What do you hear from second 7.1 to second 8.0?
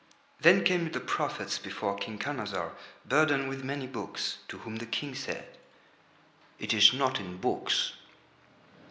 in books."